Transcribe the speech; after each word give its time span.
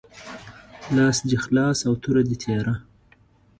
لاس 0.95 1.17
دي 1.27 1.37
خلاص 1.45 1.79
او 1.87 1.93
توره 2.03 2.21
دي 2.29 2.35
تیره 2.43 2.75